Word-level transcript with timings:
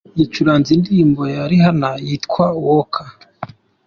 Yacuranze 0.19 0.69
indirimbo 0.73 1.21
ya 1.33 1.41
Rihanna 1.49 1.91
yitwa 2.07 2.45
‘Work’. 2.65 2.93